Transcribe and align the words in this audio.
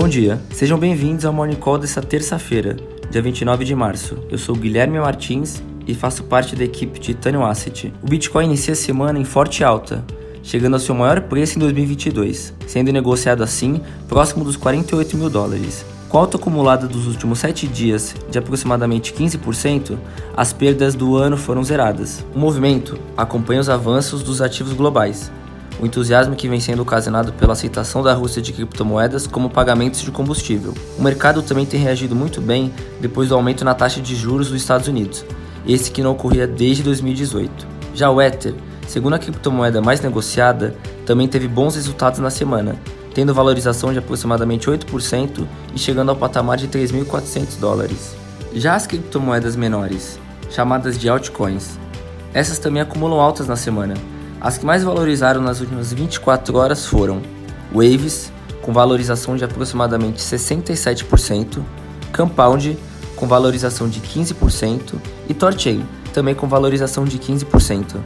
Bom 0.00 0.08
dia, 0.08 0.40
sejam 0.50 0.78
bem-vindos 0.78 1.26
ao 1.26 1.32
Morning 1.32 1.56
Call 1.56 1.76
desta 1.76 2.00
terça-feira, 2.00 2.74
dia 3.10 3.20
29 3.20 3.66
de 3.66 3.74
março. 3.74 4.16
Eu 4.30 4.38
sou 4.38 4.56
Guilherme 4.56 4.98
Martins 4.98 5.62
e 5.86 5.94
faço 5.94 6.24
parte 6.24 6.56
da 6.56 6.64
equipe 6.64 6.98
Titanium 6.98 7.44
Asset. 7.44 7.92
O 8.02 8.06
Bitcoin 8.08 8.46
inicia 8.46 8.72
a 8.72 8.76
semana 8.76 9.18
em 9.18 9.26
forte 9.26 9.62
alta, 9.62 10.02
chegando 10.42 10.72
ao 10.72 10.80
seu 10.80 10.94
maior 10.94 11.20
preço 11.20 11.58
em 11.58 11.60
2022, 11.60 12.54
sendo 12.66 12.90
negociado 12.90 13.42
assim 13.42 13.82
próximo 14.08 14.42
dos 14.42 14.56
48 14.56 15.18
mil 15.18 15.28
dólares. 15.28 15.84
Com 16.08 16.16
a 16.16 16.22
alta 16.22 16.38
acumulada 16.38 16.88
dos 16.88 17.06
últimos 17.06 17.38
7 17.38 17.66
dias 17.66 18.14
de 18.30 18.38
aproximadamente 18.38 19.12
15%, 19.12 19.98
as 20.34 20.50
perdas 20.50 20.94
do 20.94 21.14
ano 21.14 21.36
foram 21.36 21.62
zeradas. 21.62 22.24
O 22.34 22.38
movimento 22.38 22.98
acompanha 23.18 23.60
os 23.60 23.68
avanços 23.68 24.22
dos 24.22 24.40
ativos 24.40 24.72
globais, 24.72 25.30
o 25.78 25.86
entusiasmo 25.86 26.34
que 26.34 26.48
vem 26.48 26.60
sendo 26.60 26.82
ocasionado 26.82 27.32
pela 27.32 27.52
aceitação 27.52 28.02
da 28.02 28.12
Rússia 28.12 28.42
de 28.42 28.52
criptomoedas 28.52 29.26
como 29.26 29.48
pagamentos 29.48 30.00
de 30.00 30.10
combustível. 30.10 30.74
O 30.98 31.02
mercado 31.02 31.42
também 31.42 31.64
tem 31.64 31.80
reagido 31.80 32.16
muito 32.16 32.40
bem 32.40 32.72
depois 33.00 33.28
do 33.28 33.34
aumento 33.34 33.64
na 33.64 33.74
taxa 33.74 34.00
de 34.00 34.14
juros 34.14 34.48
dos 34.48 34.60
Estados 34.60 34.88
Unidos, 34.88 35.24
esse 35.66 35.90
que 35.90 36.02
não 36.02 36.12
ocorria 36.12 36.46
desde 36.46 36.82
2018. 36.82 37.66
Já 37.94 38.10
o 38.10 38.20
Ether, 38.20 38.54
segundo 38.86 39.14
a 39.14 39.18
criptomoeda 39.18 39.80
mais 39.80 40.00
negociada, 40.00 40.74
também 41.06 41.28
teve 41.28 41.48
bons 41.48 41.74
resultados 41.74 42.20
na 42.20 42.30
semana, 42.30 42.76
tendo 43.14 43.34
valorização 43.34 43.92
de 43.92 43.98
aproximadamente 43.98 44.68
8% 44.68 45.46
e 45.74 45.78
chegando 45.78 46.10
ao 46.10 46.16
patamar 46.16 46.56
de 46.56 46.68
3.400 46.68 47.58
dólares. 47.58 48.14
Já 48.52 48.74
as 48.74 48.86
criptomoedas 48.86 49.56
menores, 49.56 50.18
chamadas 50.50 50.98
de 50.98 51.08
altcoins, 51.08 51.78
essas 52.32 52.58
também 52.58 52.82
acumulam 52.82 53.20
altas 53.20 53.48
na 53.48 53.56
semana. 53.56 53.94
As 54.40 54.56
que 54.56 54.64
mais 54.64 54.82
valorizaram 54.82 55.42
nas 55.42 55.60
últimas 55.60 55.92
24 55.92 56.56
horas 56.56 56.86
foram 56.86 57.20
Waves, 57.70 58.32
com 58.62 58.72
valorização 58.72 59.36
de 59.36 59.44
aproximadamente 59.44 60.18
67%, 60.18 61.62
Compound, 62.16 62.78
com 63.16 63.26
valorização 63.26 63.86
de 63.86 64.00
15%, 64.00 64.94
e 65.28 65.34
Torchain, 65.34 65.86
também 66.14 66.34
com 66.34 66.48
valorização 66.48 67.04
de 67.04 67.18
15%. 67.18 67.96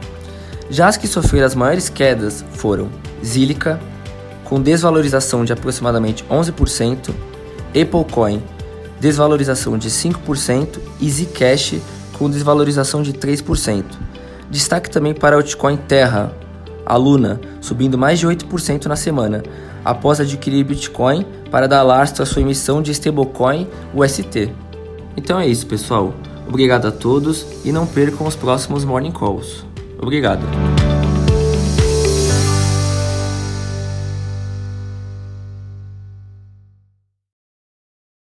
Já 0.69 0.87
as 0.87 0.97
que 0.97 1.07
sofreram 1.07 1.45
as 1.45 1.55
maiores 1.55 1.87
quedas 1.87 2.43
foram 2.51 2.89
Zilliqa, 3.23 3.79
com 4.43 4.61
desvalorização 4.61 5.45
de 5.45 5.53
aproximadamente 5.53 6.25
11%, 6.29 7.11
Applecoin, 7.69 8.43
desvalorização 8.99 9.77
de 9.77 9.89
5% 9.89 10.79
e 10.99 11.09
Zcash, 11.09 11.75
com 12.17 12.29
desvalorização 12.29 13.01
de 13.01 13.13
3%. 13.13 14.04
Destaque 14.49 14.89
também 14.89 15.13
para 15.13 15.35
a 15.35 15.39
altcoin 15.39 15.77
Terra, 15.77 16.31
a 16.85 16.95
Luna, 16.95 17.39
subindo 17.59 17.97
mais 17.97 18.19
de 18.19 18.27
8% 18.27 18.85
na 18.85 18.95
semana, 18.95 19.43
após 19.83 20.19
adquirir 20.19 20.63
Bitcoin 20.63 21.25
para 21.49 21.67
dar 21.67 21.83
lastro 21.83 22.23
à 22.23 22.25
sua 22.25 22.41
emissão 22.41 22.81
de 22.81 22.91
stablecoin 22.91 23.67
UST. 23.93 24.51
Então 25.17 25.39
é 25.39 25.47
isso, 25.47 25.65
pessoal. 25.65 26.13
Obrigado 26.47 26.87
a 26.87 26.91
todos 26.91 27.45
e 27.63 27.71
não 27.71 27.87
percam 27.87 28.27
os 28.27 28.35
próximos 28.35 28.85
Morning 28.85 29.11
Calls. 29.11 29.65
Obrigado. 29.99 30.43